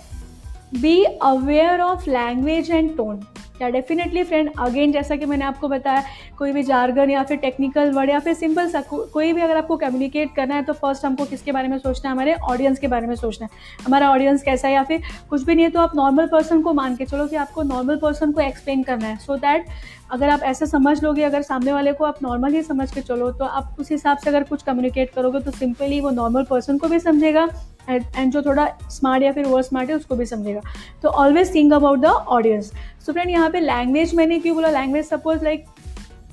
Be 0.74 1.04
aware 1.04 1.82
of 1.82 2.10
language 2.10 2.72
and 2.72 2.96
tone 2.98 3.20
या 3.64 3.70
डेफिनेटली 3.72 4.24
फ्रेंड 4.24 4.50
अगेन 4.60 4.92
जैसा 4.92 5.16
कि 5.16 5.26
मैंने 5.26 5.46
आपको 5.46 5.68
बताया 5.68 6.04
कोई 6.38 6.52
भी 6.52 6.64
जार्गन 6.64 7.10
या 7.10 7.24
फिर 7.24 7.38
टेक्निकल 7.40 7.92
वर्ड 7.92 8.10
या 8.10 8.20
फिर 8.20 8.34
सिंपल 8.34 8.70
सा 8.70 8.82
को, 8.82 8.98
कोई 9.04 9.34
भी 9.34 9.42
अगर 9.42 9.58
आपको 9.58 9.78
कम्युनिकेट 9.78 10.36
करना 10.36 10.56
है 10.56 10.64
तो 10.64 10.74
फ़र्स्ट 10.74 11.06
हमको 11.06 11.26
किसके 11.26 11.52
बारे 11.52 11.68
में 11.68 11.78
सोचना 11.78 12.10
है? 12.10 12.14
हमारे 12.14 12.34
ऑडियंस 12.34 12.80
के 12.80 12.88
बारे 12.88 13.08
में 13.08 13.16
सोचना 13.16 13.46
है। 13.46 13.86
हमारा 13.86 14.10
ऑडियंस 14.12 14.44
कैसा 14.44 14.68
है 14.68 14.74
या 14.74 14.84
फिर 14.84 15.02
कुछ 15.30 15.44
भी 15.44 15.56
नहीं 15.56 15.66
है 15.66 15.72
तो 15.72 15.80
आप 15.80 15.96
नॉर्मल 15.96 16.28
पर्सन 16.28 16.62
को 16.62 16.74
मान 16.74 16.96
के 16.96 17.06
चलो 17.06 17.28
कि 17.28 17.36
आपको 17.38 17.64
नॉर्मल 17.64 17.98
पर्सन 17.98 18.32
को 18.32 18.42
एक्सप्लेन 18.42 18.84
करना 18.84 19.08
है। 19.08 19.18
सो 19.18 19.34
so 19.34 19.42
दैट 19.42 19.66
अगर 20.12 20.30
आप 20.30 20.42
ऐसा 20.44 20.66
समझ 20.66 21.02
लोगे 21.04 21.24
अगर 21.24 21.42
सामने 21.42 21.74
वाले 21.74 21.92
को 21.94 22.06
आप 22.06 22.18
नॉर्मल 22.24 22.54
ही 22.54 22.62
समझ 22.64 22.92
के 22.92 23.02
चलो 23.02 23.32
तो 23.32 23.46
आप 23.46 23.76
उस 23.80 23.92
हिसाब 23.92 24.18
से 24.18 24.30
अगर 24.30 24.44
कुछ 24.44 24.64
कम्युनिकेट 24.64 25.10
करोगे 25.10 25.40
तो 25.40 25.52
सिंपली 25.52 26.00
वो 26.02 26.10
नॉर्मल 26.12 26.44
पर्सन 26.44 26.78
को 26.78 26.88
भी 26.88 27.00
समझेगा। 27.00 27.48
एंड 27.90 28.32
जो 28.32 28.42
थोड़ा 28.42 28.68
स्मार्ट 28.92 29.24
या 29.24 29.32
फिर 29.32 29.46
वो 29.46 29.62
स्मार्ट 29.62 29.90
है, 29.90 29.96
उसको 29.96 30.16
भी 30.16 30.26
समझेगा। 30.26 30.62
तो 31.04 31.10
always 31.10 31.54
think 31.56 31.74
about 31.74 32.00
the 32.00 32.06
audience 32.06 32.72
so 33.06 33.14
friend 33.14 33.30
यहाँ 33.32 33.50
पे 33.50 33.60
लैंग्वेज 33.60 34.16
मैंने 34.16 34.40
क्यों 34.40 34.56
बोला? 34.56 34.70
लैंग्वेज 34.72 35.06
सपोज़ 35.06 35.44
लाइक 35.44 35.66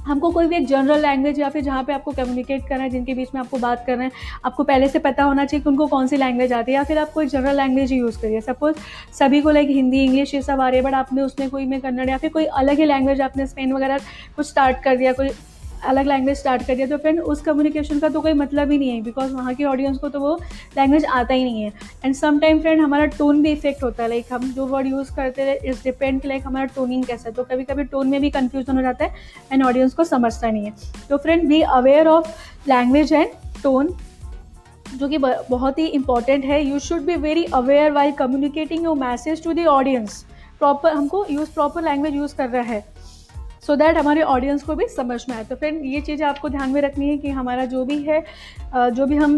हमको 0.00 0.30
कोई 0.30 0.46
भी 0.46 0.56
एक 0.56 0.66
जनरल 0.66 1.00
लैंग्वेज 1.00 1.38
या 1.40 1.48
फिर 1.48 1.62
जहाँ 1.62 1.82
पे 1.84 1.92
आपको 1.92 2.12
कम्युनिकेट 2.12 2.62
करना 2.68 2.82
है, 2.82 2.90
जिनके 2.90 3.14
बीच 3.14 3.28
में 3.34 3.40
आपको 3.40 3.58
बात 3.58 3.84
करना 3.86 4.04
है, 4.04 4.10
आपको 4.44 4.64
पहले 4.64 4.88
से 4.88 4.98
पता 4.98 5.24
होना 5.24 5.44
चाहिए 5.44 5.62
कि 5.62 5.68
उनको 5.68 5.86
कौन 5.86 6.06
सी 6.06 6.16
लैंग्वेज 6.16 6.52
आती 6.52 6.72
है, 6.72 6.76
या 6.76 6.84
फिर 6.84 6.98
आप 6.98 7.12
कोई 7.12 7.26
जनरल 7.26 7.56
लैंग्वेज 7.56 7.92
ही 7.92 7.98
यूज़ 7.98 8.20
करिए। 8.20 8.40
सपोज़ 8.40 8.76
सभी 9.18 9.40
को 9.40 9.50
लाइक 9.50 9.68
हिंदी 9.68 10.02
इंग्लिश 10.04 10.34
ये 10.34 10.42
सब 10.42 10.60
आ 10.60 10.68
रही 10.68 10.78
है 10.78 10.84
बट 10.84 10.94
आपने 10.94 11.22
उसमें 11.22 11.48
कोई 11.50 11.66
में 11.66 11.80
कन्नड़ 11.80 12.08
या 12.08 12.16
फिर 12.18 12.30
कोई 12.30 12.44
अलग 12.44 12.78
ही 12.78 12.84
लैंग्वेज 12.84 13.20
आपने 13.20 13.46
स्पेन 13.46 13.72
वगैरह 13.72 13.98
कुछ 14.36 14.46
स्टार्ट 14.46 14.82
कर 14.84 14.96
दिया, 14.96 15.12
कोई 15.12 15.30
अलग 15.82 16.06
लैंग्वेज 16.06 16.36
स्टार्ट 16.38 16.66
कर 16.66 16.74
दिया 16.74 16.86
तो 16.86 16.96
फ्रेंड 16.98 17.20
उस 17.22 17.40
कम्युनिकेशन 17.42 17.98
का 18.00 18.08
तो 18.08 18.20
कोई 18.20 18.32
मतलब 18.34 18.70
ही 18.70 18.78
नहीं 18.78 18.88
है 18.90 19.00
बिकॉज़ 19.02 19.32
वहाँ 19.34 19.54
की 19.54 19.64
ऑडियंस 19.64 19.98
को 19.98 20.08
तो 20.08 20.20
वो 20.20 20.34
लैंग्वेज 20.76 21.04
आता 21.04 21.34
ही 21.34 21.44
नहीं 21.44 21.62
है। 21.62 21.72
एंड 22.04 22.14
सम 22.14 22.38
टाइम 22.40 22.60
फ्रेंड 22.60 22.80
हमारा 22.80 23.06
टोन 23.18 23.42
भी 23.42 23.52
इफ़ेक्ट 23.52 23.82
होता 23.82 24.02
है 24.02 24.08
लाइक 24.08 24.32
हम 24.32 24.50
जो 24.52 24.66
वर्ड 24.66 24.86
यूज़ 24.86 25.14
करते 25.16 25.42
हैं 25.42 25.56
इट्स 25.58 25.82
डिपेंड 25.84 26.26
लाइक 26.26 26.46
हमारा 26.46 26.66
टोनिंग 26.74 27.04
कैसा 27.04 27.28
है। 27.28 27.34
तो 27.34 27.44
कभी 27.44 27.64
कभी 27.64 27.84
टोन 27.86 28.08
में 28.08 28.20
भी 28.20 28.30
कन्फ्यूज़न 28.30 28.76
हो 28.76 28.82
जाता 28.82 29.04
है 29.04 29.14
एंड 29.52 29.64
ऑडियंस 29.64 29.94
को 29.94 30.04
समझता 30.04 30.50
नहीं 30.50 30.64
है। 30.64 30.72
तो 31.08 31.16
friend 31.16 31.48
be 31.48 31.60
aware 31.62 32.08
of 32.08 32.28
language 32.68 33.12
and 33.12 33.30
tone 33.62 33.94
जो 34.86 35.08
कि 35.08 35.18
बहुत 35.18 35.78
ही 35.78 35.86
इंपॉर्टेंट 35.86 36.44
है। 36.44 36.62
You 36.64 36.78
should 36.80 37.02
be 37.02 37.16
very 37.18 37.44
aware 37.54 37.92
why 37.92 38.12
communicating 38.14 38.84
your 38.84 38.96
message 38.98 39.42
to 39.44 39.52
the 39.52 39.66
audience 39.68 40.24
proper 40.58 40.92
हमको 40.92 41.24
यूज़ 41.30 41.50
प्रॉपर 41.50 41.82
लैंग्वेज 41.82 42.14
यूज़ 42.14 42.34
कर 42.36 42.48
रहा 42.48 42.62
है। 42.64 42.84
सो 43.62 43.72
so 43.72 43.78
दैट 43.78 43.96
हमारे 43.96 44.22
ऑडियंस 44.22 44.62
को 44.62 44.74
भी 44.74 44.86
समझ 44.88 45.24
में 45.28 45.36
आए। 45.36 45.44
तो 45.44 45.56
फ्रेंड 45.56 45.84
ये 45.84 46.00
चीज़ 46.00 46.22
आपको 46.24 46.48
ध्यान 46.48 46.70
में 46.70 46.80
रखनी 46.80 47.08
है 47.08 47.16
कि 47.18 47.30
हमारा 47.30 47.64
जो 47.64 47.84
भी 47.84 48.02
है 48.02 48.24
जो 48.74 49.06
भी 49.06 49.16
हम 49.16 49.36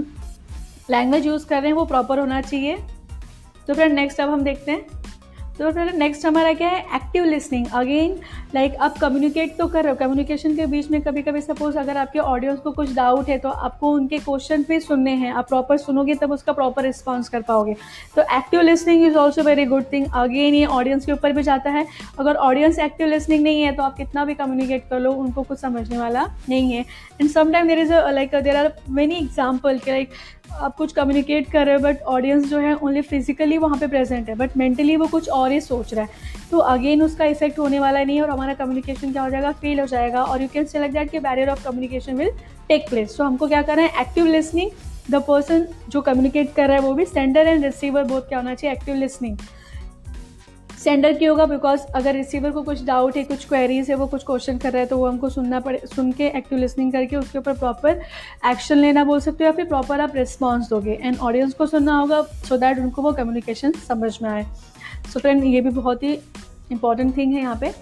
लैंग्वेज 0.91 1.27
यूज़ 1.27 1.47
कर 1.47 1.57
रहे 1.57 1.67
हैं, 1.67 1.77
वो 1.77 1.85
प्रॉपर 1.85 2.19
होना 2.19 2.41
चाहिए। 2.41 2.77
तो 3.67 3.75
फ्रेंड 3.75 3.95
नेक्स्ट 3.95 4.21
अब 4.21 4.31
हम 4.31 4.43
देखते 4.43 4.73
हैं। 4.73 5.02
तो 5.59 5.71
फिर 5.73 5.93
नेक्स्ट 5.95 6.25
हमारा 6.27 6.53
क्या 6.53 6.69
है? 6.69 6.81
एक्टिव 6.97 7.25
लिसनिंग 7.25 7.67
अगेन 7.75 8.19
लाइक 8.55 8.75
आप 8.77 8.97
कम्युनिकेट 8.99 9.57
तो 9.59 9.67
कर 9.69 9.83
रहे 9.83 9.93
हो। 9.93 9.97
कम्युनिकेशन 9.97 10.55
के 10.57 10.67
बीच 10.67 10.91
में 10.91 11.01
कभी 11.03 11.23
कभी 11.23 11.41
सपोज़ 11.41 11.77
अगर 11.79 11.97
आपके 11.97 12.19
ऑडियंस 12.19 12.59
को 12.61 12.71
कुछ 12.73 12.95
डाउट 12.95 13.29
है 13.29 13.39
तो 13.39 13.49
आपको 13.49 13.91
उनके 13.93 14.19
क्वेश्चन 14.19 14.65
भी 14.69 14.79
सुनने 14.81 15.11
हैं। 15.13 15.33
आप 15.33 15.49
प्रॉपर 15.49 15.77
सुनोगे, 15.79 16.15
तब 16.15 16.33
उसका 16.33 16.53
प्रॉपर 16.53 16.83
रिस्पॉन्स 16.83 17.29
कर 17.29 17.43
पाओगे। 17.43 17.77
तो 18.17 18.23
active 18.37 18.61
listening 18.61 19.05
is 19.07 19.17
also 19.17 19.43
very 19.43 19.65
good 19.67 19.85
thing 19.93 20.07
again 20.15 20.55
ये 20.55 20.65
ऑडियंस 20.67 21.07
के 21.07 21.13
ऊपर 21.13 21.33
भी 21.33 21.43
जाता 21.43 21.71
है। 21.71 21.87
अगर 22.19 22.35
ऑडियंस 22.43 22.79
एक्टिव 22.81 23.07
लिसनिंग 23.09 23.43
नहीं 23.43 23.63
है 23.63 23.73
तो 23.73 23.83
आप 23.83 23.97
कितना 23.97 24.25
भी 24.25 24.35
कम्युनिकेट 24.35 24.89
कर 24.91 25.01
लो, 25.01 25.13
उनको 25.13 25.43
कुछ 25.43 25.59
समझने 25.59 25.99
वाला 25.99 26.27
नहीं 26.49 26.73
है। 26.73 26.85
And 27.21 27.31
sometime 27.31 27.69
there 27.69 27.79
is 27.79 27.93
like 27.93 28.35
there 28.35 28.57
are 28.57 28.73
many 28.91 29.17
example 29.17 29.79
के 29.79 29.91
लाइक 29.91 30.11
आप 30.51 30.77
कुछ 30.77 30.93
कम्युनिकेट 30.93 31.51
कर 31.51 31.67
रहे 31.67 31.75
हो 31.75 31.81
बट 31.81 32.03
ऑडियंस 32.03 32.45
जो 32.45 32.59
है 32.59 32.75
ओनली 32.75 33.01
फिजिकली 33.03 33.59
वहाँ 33.59 33.79
पे 33.79 33.87
प्रेजेंट 33.87 34.29
है 34.29 34.35
बट 34.35 34.57
मेंटली 34.57 34.97
वो 34.97 35.07
कुछ 35.07 35.29
और 35.29 35.53
ही 35.53 35.61
सोच 35.61 35.95
रहा 35.95 36.05
है। 36.05 36.11
तो 36.51 36.59
अगेन 36.59 37.03
उसका 37.03 37.25
इफ़ेक्ट 37.25 37.59
होने 37.59 37.79
वाला 37.81 38.03
नहीं 38.05 38.17
है 38.17 38.23
और 38.23 38.31
हमारा 38.31 38.55
कम्युनिकेशन 38.55 39.13
क्या 39.13 39.23
हो 39.23 39.31
जाएगा? 39.31 39.53
फेल 39.53 39.81
हो 39.81 39.87
जाएगा 39.87 40.25
और 40.25 40.43
यू 40.43 40.49
कैन 40.49 40.65
से 40.65 40.79
लग 40.79 40.93
दैट 40.93 41.11
कि 41.11 41.19
barrier 41.19 41.51
of 41.51 41.65
communication 41.65 42.17
will 42.17 42.31
take 42.69 42.89
place 42.89 43.17
तो 43.17 43.25
हमको 43.25 43.49
क्या 43.49 43.63
करना 43.63 43.83
है? 43.83 44.01
एक्टिव 44.01 44.27
लिसनिंग 44.27 44.71
द 45.11 45.23
पर्सन 45.23 45.67
जो 45.89 46.01
कम्युनिकेट 46.01 46.53
कर 46.55 46.67
रहा 46.67 46.77
है 46.77 46.83
वो 46.83 46.93
भी 46.95 47.05
सेंडर 47.05 47.47
एंड 47.47 47.65
रिसीवर 47.65 48.05
बहुत 48.05 48.29
क्या 48.29 48.39
होना 48.39 48.55
चाहिए? 48.55 48.77
एक्टिव 48.77 48.95
लिसनिंग 48.95 49.37
सेंडर 50.85 51.13
की 51.13 51.25
होगा 51.25 51.45
बिकॉज़ 51.47 51.81
अगर 51.95 52.15
रिसीवर 52.15 52.51
को 52.51 52.63
कुछ 52.63 52.85
डाउट 52.85 53.17
है, 53.17 53.23
कुछ 53.25 53.45
क्वेरीज 53.49 53.91
है, 53.91 53.97
वो 53.97 54.07
कुछ 54.07 54.23
क्वेश्चन 54.27 54.59
कर 54.59 54.73
रहा 54.73 54.81
है 54.81 54.87
तो 54.87 54.97
वो 54.99 55.07
हमको 55.07 55.29
सुनना 55.31 55.61
पड़े, 55.61 55.81
सुन 55.87 56.11
के 56.13 56.27
एक्टिव 56.29 56.59
लिसनिंग 56.59 56.93
करके 56.93 57.17
उसके 57.17 57.39
ऊपर 57.39 57.59
प्रॉपर 57.59 58.01
एक्शन 58.51 58.79
लेना 58.79 59.05
बोल 59.05 59.21
सकते 59.21 59.45
हो, 59.45 59.47
या 59.47 59.53
फिर 59.53 59.65
प्रॉपर 59.65 60.01
आप 60.01 60.17
रिस्पॉन्स 60.17 60.69
दोगे। 60.69 60.99
एंड 61.03 61.19
ऑडियंस 61.19 61.55
को 61.55 61.67
सुनना 61.67 61.99
होगा 61.99 62.21
सो 62.49 62.57
दैट 62.57 62.79
उनको 62.79 63.03
वो 63.03 63.13
कम्युनिकेशन 63.13 63.73
समझ 63.89 64.19
में 64.23 64.31
आए। 64.31 64.43
सो 64.43 65.11
so 65.11 65.21
फ्रेंड 65.21 65.45
ये 65.45 65.61
भी 65.61 65.71
बहुत 65.71 66.03
ही 66.03 66.13
इंपॉर्टेंट 66.73 67.17
थिंग 67.17 67.35
है 67.35 67.41
यहाँ 67.41 67.57
पे। 67.61 67.73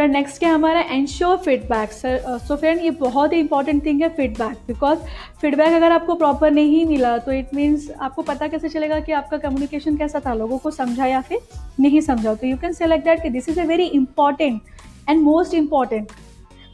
फ्रेंड 0.00 0.12
नेक्स्ट 0.12 0.38
क्या 0.38 0.52
हमारा 0.54 0.80
ensure 0.80 1.36
feedback 1.36 1.90
sir 1.92 2.38
so 2.38 2.56
friend 2.56 2.80
ये 2.80 2.90
बहुत 3.00 3.32
ही 3.32 3.38
इंपॉर्टेंट 3.38 3.84
थिंग 3.86 4.00
है 4.02 4.08
फीडबैक 4.08 4.56
बिकॉज़ 4.66 4.98
फीडबैक 5.40 5.74
अगर 5.74 5.92
आपको 5.92 6.14
प्रॉपर 6.14 6.50
नहीं 6.50 6.84
मिला 6.86 7.16
तो 7.18 7.32
इट 7.32 7.54
मीन्स 7.54 7.90
आपको 8.00 8.22
पता 8.22 8.46
कैसे 8.48 8.68
चलेगा 8.68 9.00
कि 9.00 9.12
आपका 9.12 9.38
कम्युनिकेशन 9.38 9.96
कैसा 9.96 10.20
था? 10.26 10.34
लोगों 10.34 10.58
को 10.58 10.70
समझा 10.70 11.06
या 11.06 11.20
फिर 11.20 11.40
नहीं 11.80 12.00
समझा? 12.00 12.34
तो 12.34 12.46
यू 12.46 12.56
कैन 12.56 12.72
सेलेक्ट 12.72 13.04
दैट 13.04 13.22
कि 13.22 13.30
this 13.30 13.48
is 13.48 13.60
a 13.60 13.64
very 13.64 13.84
important 13.84 14.60
and 15.08 15.20
most 15.22 15.54
important 15.54 16.12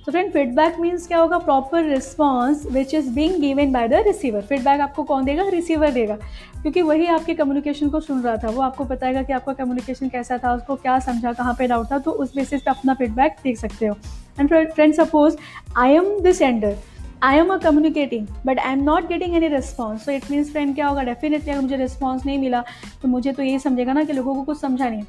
तो 0.06 0.12
फ्रेंड 0.12 0.32
फीडबैक 0.32 0.76
मीन्स 0.80 1.06
क्या 1.06 1.18
होगा? 1.18 1.38
Proper 1.38 1.84
response 1.84 2.66
which 2.72 2.94
is 2.94 3.08
being 3.10 3.40
given 3.40 3.72
by 3.72 3.88
the 3.88 3.94
receiver 4.06 4.40
feedback 4.40 4.80
आपको 4.80 5.02
कौन 5.02 5.24
देगा? 5.24 5.48
रिसीवर 5.48 5.90
देगा। 5.90 6.14
क्योंकि 6.62 6.82
वही 6.82 7.06
आपके 7.06 7.34
कम्युनिकेशन 7.34 7.88
को 7.88 8.00
सुन 8.00 8.20
रहा 8.22 8.36
था। 8.36 8.48
वो 8.48 8.62
आपको 8.62 8.84
बताएगा 8.84 9.22
कि 9.22 9.32
आपका 9.32 9.52
कम्युनिकेशन 9.52 10.08
कैसा 10.08 10.38
था, 10.38 10.52
उसको 10.54 10.76
क्या 10.76 10.98
समझा, 10.98 11.32
कहाँ 11.32 11.54
पे 11.54 11.66
डाउट 11.66 11.90
था 11.92 11.98
तो 11.98 12.10
उस 12.10 12.34
बेसिस 12.36 12.62
पे 12.62 12.70
अपना 12.70 12.94
फीडबैक 12.94 13.36
देख 13.44 13.58
सकते 13.58 13.86
हो। 13.86 13.96
And 14.40 14.72
friend 14.72 14.94
suppose 14.94 15.36
I 15.76 15.92
am 15.92 16.20
the 16.20 16.32
sender 16.32 16.76
I 17.22 17.36
am 17.36 17.52
a 17.52 17.56
communicating 17.58 18.26
but 18.46 18.58
I 18.58 18.72
am 18.72 18.82
not 18.84 19.08
getting 19.08 19.36
any 19.36 19.48
response 19.48 20.04
so 20.04 20.12
it 20.12 20.30
means 20.30 20.52
friend 20.52 20.74
क्या 20.74 20.86
होगा? 20.86 21.02
डेफिनेटली 21.02 21.50
अगर 21.50 21.60
मुझे 21.60 21.76
रिस्पॉन्स 21.76 22.26
नहीं 22.26 22.38
मिला 22.38 22.64
तो 23.02 23.08
मुझे 23.08 23.32
तो 23.32 23.42
यही 23.42 23.58
समझेगा 23.58 23.92
ना 23.92 24.04
कि 24.04 24.12
लोगों 24.12 24.34
को 24.34 24.42
कुछ 24.42 24.60
समझा 24.60 24.88
नहीं। 24.88 25.02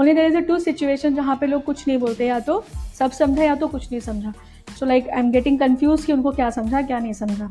Only 0.00 0.12
there 0.14 0.26
is 0.26 0.36
a 0.36 0.40
two 0.40 0.58
situation 0.58 1.14
जहाँ 1.14 1.36
पे 1.36 1.46
लोग 1.46 1.64
कुछ 1.64 1.86
नहीं 1.88 1.98
बोलते, 1.98 2.26
या 2.26 2.38
तो 2.40 2.64
सब 2.98 3.10
समझा 3.10 3.42
या 3.42 3.54
तो 3.54 3.68
कुछ 3.68 3.90
नहीं 3.90 4.00
समझा। 4.00 4.32
So 4.78 4.86
like 4.86 5.08
I 5.08 5.20
am 5.20 5.30
getting 5.30 5.58
confuse 5.58 6.06
कि 6.06 6.12
उनको 6.12 6.30
क्या 6.30 6.50
समझा, 6.50 6.82
क्या 6.82 6.98
नहीं 6.98 7.12
समझा। 7.12 7.48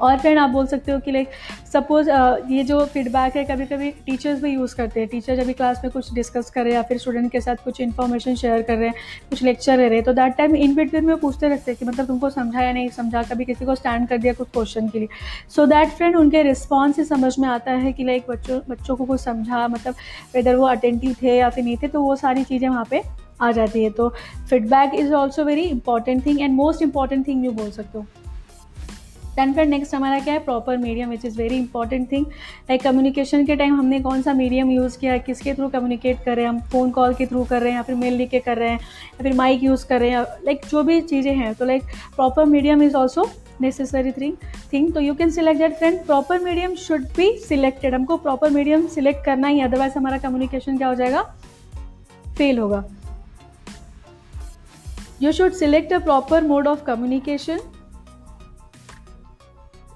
और 0.00 0.18
फ्रेंड 0.18 0.38
आप 0.38 0.50
बोल 0.50 0.66
सकते 0.66 0.92
हो 0.92 0.98
कि 1.00 1.12
लाइक 1.12 1.30
सपोज़ 1.72 2.10
ये 2.50 2.62
जो 2.64 2.84
फीडबैक 2.86 3.36
है 3.36 3.44
कभी 3.44 3.66
कभी 3.66 3.90
टीचर्स 4.06 4.40
भी 4.42 4.50
यूज़ 4.50 4.74
करते 4.76 5.00
हैं। 5.00 5.08
टीचर 5.08 5.36
जब 5.36 5.52
क्लास 5.52 5.80
में 5.84 5.90
कुछ 5.92 6.12
डिस्कस 6.14 6.50
कर 6.50 6.62
रहे 6.62 6.72
हैं 6.72 6.76
या 6.76 6.82
फिर 6.82 6.98
स्टूडेंट 6.98 7.30
के 7.32 7.40
साथ 7.40 7.64
कुछ 7.64 7.80
इन्फॉर्मेशन 7.80 8.34
शेयर 8.36 8.62
कर 8.62 8.76
रहे 8.76 8.88
हैं, 8.88 8.94
कुछ 9.30 9.42
लेक्चर 9.42 9.76
ले 9.78 9.88
रहे 9.88 9.98
हैं 9.98 10.04
तो 10.04 10.12
दैट 10.12 10.36
टाइम 10.36 10.56
इन 10.56 10.74
बिटवीन 10.74 11.04
में 11.04 11.16
पूछते 11.16 11.48
रहते 11.48 11.70
हैं 11.70 11.78
कि 11.78 11.84
मतलब 11.84 12.06
तुमको 12.06 12.30
समझा 12.30 12.60
या 12.60 12.72
नहीं 12.72 12.88
समझा? 12.90 13.22
कभी 13.24 13.44
किसी 13.44 13.64
को 13.64 13.74
स्टैंड 13.74 14.08
कर 14.08 14.18
दिया 14.18 14.32
कुछ 14.32 14.48
क्वेश्चन 14.48 14.88
के 14.88 14.98
लिए? 14.98 15.08
सो 15.50 15.66
दैट 15.66 15.88
फ्रेंड 15.90 16.16
उनके 16.16 16.42
रिस्पॉन्स 16.42 16.96
से 16.96 17.04
समझ 17.04 17.38
में 17.38 17.48
आता 17.48 17.72
है 17.72 17.92
कि 17.92 18.04
लाइक 18.04 18.26
बच्चों 18.28 18.60
बच्चों 18.68 18.96
को 18.96 19.04
कुछ 19.04 19.20
समझा 19.20 19.66
मतलब 19.68 19.94
वेदर 20.34 20.56
वो 20.56 20.66
अटेंटिव 20.66 21.16
थे 21.22 21.36
या 21.36 21.48
फिर 21.50 21.64
नहीं 21.64 21.76
थे 21.76 21.88
तो 21.88 22.02
वो 22.02 22.16
सारी 22.16 22.44
चीज़ें 22.44 22.68
वहाँ 22.68 22.84
पर 22.84 23.02
आ 23.40 23.50
जाती 23.52 23.82
है। 23.82 23.90
तो 23.90 24.08
feedback 24.50 24.94
is 24.94 25.12
also 25.14 25.44
very 25.44 25.62
important 25.62 26.24
thing 26.26 26.40
and 26.40 26.54
most 26.54 26.82
important 26.82 27.26
thing 27.26 27.44
you 27.44 27.52
बोल 27.52 27.70
सकते 27.70 27.98
हो। 27.98 28.06
दैन 29.38 29.52
फिर 29.54 29.66
नेक्स्ट 29.66 29.94
हमारा 29.94 30.18
क्या 30.20 30.34
है? 30.34 30.38
Proper 30.44 30.76
medium 30.76 31.10
which 31.10 31.24
is 31.24 31.36
very 31.38 31.56
important 31.56 32.10
thing 32.12 32.24
like 32.70 32.82
communication 32.82 33.44
के 33.46 33.56
टाइम 33.56 33.74
हमने 33.74 34.00
कौन 34.00 34.22
सा 34.22 34.32
मीडियम 34.34 34.70
यूज़ 34.70 34.98
किया? 34.98 35.16
किसके 35.18 35.54
थ्रू 35.54 35.68
कम्युनिकेट 35.68 36.24
कर 36.24 36.36
रहे 36.36 36.44
हैं? 36.44 36.50
हम 36.50 36.60
फ़ोन 36.72 36.90
कॉल 36.90 37.14
के 37.14 37.26
थ्रू 37.26 37.44
कर 37.44 37.60
रहे 37.60 37.70
हैं 37.70 37.76
या 37.76 37.82
फिर 37.82 37.94
मेल 37.94 38.14
लिख 38.14 38.30
के 38.30 38.38
कर 38.38 38.56
रहे 38.56 38.68
हैं? 38.68 38.78
या 38.78 39.22
फिर 39.22 39.34
माइक 39.34 39.62
यूज़ 39.62 39.86
कर 39.86 40.00
रहे 40.00 40.10
हैं? 40.10 40.22
लाइक 40.44 40.66
जो 40.70 40.82
भी 40.82 41.00
चीज़ें 41.00 41.34
हैं 41.36 41.54
तो 41.54 41.64
like 41.64 41.82
proper 42.16 42.44
medium 42.44 42.82
is 42.82 42.96
also 42.96 43.30
necessary 43.60 44.12
thing 44.12 44.34
thing 44.72 44.92
तो 44.94 45.00
you 45.00 45.14
can 45.14 45.30
select 45.30 45.60
that 45.60 45.74
friend 45.74 46.04
proper 46.06 46.38
medium 46.40 46.74
should 46.74 47.06
be 47.16 47.32
selected 47.38 47.94
हमको 47.94 48.16
प्रॉपर 48.16 48.50
मीडियम 48.50 48.86
सिलेक्ट 48.86 49.24
करना 49.24 49.48
ही 49.48 49.60
अदरवाइज़ 49.60 49.98
हमारा 49.98 50.18
कम्युनिकेशन 50.18 50.78
क्या 50.78 50.88
हो 50.88 50.94
जाएगा? 50.94 51.22
फेल 52.38 52.58
होगा. 52.58 52.84
You 55.22 55.32
should 55.32 55.52
select 55.52 55.92
a 55.92 55.98
proper 55.98 56.44
mode 56.44 56.66
of 56.66 56.84
communication. 56.90 57.58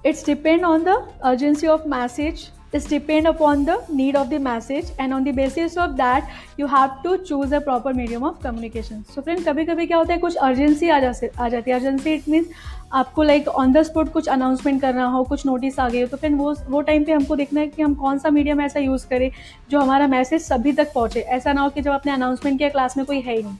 It's 0.03 0.23
depend 0.23 0.65
on 0.65 0.83
the 0.83 0.97
urgency 1.23 1.67
of 1.67 1.87
message. 1.87 2.49
It's 2.73 2.85
depend 2.85 3.27
upon 3.27 3.65
the 3.65 3.73
need 3.89 4.15
of 4.15 4.29
the 4.29 4.39
message. 4.39 4.87
And 4.97 5.13
on 5.13 5.23
the 5.23 5.31
basis 5.31 5.75
of 5.77 5.95
that, 5.97 6.29
you 6.57 6.67
have 6.67 7.01
to 7.03 7.17
choose 7.19 7.51
a 7.51 7.61
proper 7.61 7.93
medium 7.93 8.23
of 8.23 8.39
communication. 8.45 9.03
So 9.15 9.21
friend 9.27 9.43
कभी 9.45 9.65
कभी 9.65 9.85
क्या 9.87 9.97
होता 9.97 10.13
है, 10.13 10.19
कुछ 10.19 10.35
urgency 10.35 10.89
आ 10.89 10.99
जा 10.99 11.11
आ 11.39 11.49
जाती 11.49 11.71
है। 11.71 11.77
अर्जेंसी 11.77 12.13
इट 12.13 12.29
मीन्स 12.29 12.47
आपको 12.93 13.23
लाइक 13.23 13.47
ऑन 13.47 13.73
द 13.73 13.81
स्पॉट 13.83 14.11
कुछ 14.13 14.27
अनाउंसमेंट 14.29 14.81
करना 14.81 15.05
हो, 15.05 15.23
कुछ 15.23 15.45
नोटिस 15.45 15.79
आ 15.79 15.87
गई 15.89 16.01
हो 16.01 16.07
तो 16.07 16.17
फिर 16.17 16.33
वो 16.35 16.53
वो 16.69 16.81
टाइम 16.81 17.03
पे 17.03 17.11
हमको 17.11 17.35
देखना 17.35 17.59
है 17.59 17.67
कि 17.67 17.81
हम 17.81 17.93
कौन 17.95 18.17
सा 18.19 18.29
मीडियम 18.29 18.61
ऐसा 18.61 18.79
यूज़ 18.79 19.07
करें, 19.09 19.29
जो 19.69 19.79
हमारा 19.79 20.07
मैसेज 20.07 20.41
सभी 20.41 20.73
तक 20.73 20.93
पहुँचे। 20.95 21.19
ऐसा 21.19 21.53
ना 21.53 21.61
हो 21.61 21.69
कि 21.69 21.81
जब 21.81 21.91
आपने 21.91 22.11
अनाउंसमेंट 22.11 22.57
किया 22.57 22.69
क्लास 22.69 22.97
में 22.97 23.05
कोई 23.05 23.19
है 23.19 23.35
ही 23.35 23.43
नहीं। 23.43 23.55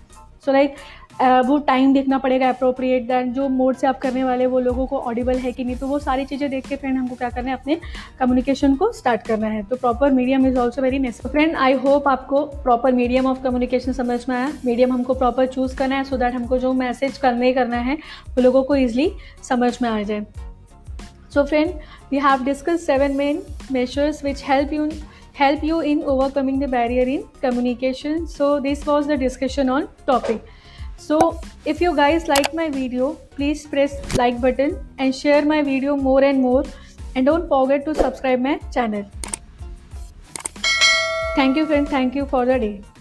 सो 0.46 0.52
लाइक 0.52 0.70
like, 0.70 0.84
वो 1.48 1.58
टाइम 1.58 1.94
देखना 1.94 2.18
पड़ेगा 2.18 2.48
अप्रोप्रिएट 2.50 3.08
दैन 3.08 3.32
जो 3.34 3.48
मोड 3.50 3.76
से 3.76 3.88
आप 3.88 4.00
करने 4.02 4.24
वाले 4.24 4.46
वो 4.46 4.60
लोगों 4.60 4.86
को 4.88 5.00
ऑडिबल 5.00 5.38
है 5.40 5.52
कि 5.52 5.64
नहीं 5.64 5.76
तो 5.76 5.88
वो 5.88 6.00
सारी 6.00 6.26
चीज़ें 6.26 6.50
देख 6.50 6.68
के 6.68 6.76
फ्रेंड 6.76 6.98
हमको 6.98 7.16
क्या 7.16 7.30
करना 7.30 7.52
है 7.52 7.58
अपने 7.58 7.76
कम्युनिकेशन 8.20 8.76
को 8.76 8.92
स्टार्ट 8.92 9.22
करना 9.28 9.48
है। 9.48 9.62
तो 9.64 9.76
proper 9.76 10.12
medium 10.12 10.48
is 10.48 10.58
also 10.60 10.82
very 10.82 11.00
necessary 11.00 11.32
friend 11.32 11.56
I 11.56 11.74
hope 11.84 12.08
आपको 12.08 12.44
प्रॉपर 12.64 12.92
मीडियम 12.92 13.26
ऑफ़ 13.28 13.44
कम्युनिकेशन 13.44 13.94
समझ 13.94 14.20
में 14.30 14.36
आया। 14.36 14.52
मीडियम 14.66 14.94
हमको 14.94 15.14
प्रॉपर 15.14 15.46
चूज़ 15.48 15.76
करना 15.78 15.96
है 15.96 16.04
सो 16.04 16.16
so 16.16 16.22
दैट 16.22 16.34
हमको 16.34 16.58
जो 16.58 16.74
मैसेज 16.74 17.18
करने 17.18 17.54
करना 17.54 17.78
है 17.80 17.96
वो 18.28 18.42
लोगों 18.42 18.64
को 18.64 18.76
ईजिली 18.76 19.12
समझ 19.50 19.78
में 19.82 19.90
आ 19.90 20.02
जाए। 20.02 20.26
So 21.34 21.44
friend 21.44 21.74
we 22.12 22.20
have 22.20 22.44
discuss 22.46 22.86
seven 22.86 23.16
main 23.18 23.42
measures 23.72 24.24
which 24.24 24.44
help 24.48 24.74
you 24.74 24.90
help 25.34 25.64
you 25.64 25.82
in 25.82 26.04
overcoming 26.04 26.60
the 26.60 26.68
barrier 26.68 27.04
in 27.04 27.28
communication. 27.42 28.28
So 28.28 28.60
this 28.60 28.86
was 28.86 29.08
the 29.08 29.18
discussion 29.18 29.70
on 29.70 29.90
topic. 30.06 30.46
So 30.98 31.42
if 31.66 31.82
you 31.82 31.96
guys 31.96 32.28
like 32.28 32.54
my 32.54 32.70
video 32.70 33.14
please 33.36 33.66
press 33.66 34.18
like 34.18 34.40
button 34.40 34.80
and 35.00 35.14
share 35.14 35.44
my 35.44 35.62
video 35.64 35.98
more 35.98 36.24
and 36.24 36.42
more. 36.42 36.64
And 37.16 37.26
don't 37.26 37.48
forget 37.48 37.86
to 37.86 37.96
subscribe 37.96 38.40
my 38.40 38.58
channel. 38.72 39.06
Thank 41.36 41.58
you 41.58 41.66
friend. 41.66 41.88
Thank 41.88 42.16
you 42.16 42.26
for 42.26 42.46
the 42.46 42.60
day 42.60 42.93